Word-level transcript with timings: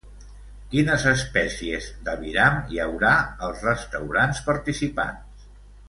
Quines 0.71 1.03
espècies 1.11 1.89
d'aviram 2.09 2.57
hi 2.73 2.81
haurà 2.87 3.13
als 3.49 3.63
restaurants 3.71 4.43
participants? 4.53 5.47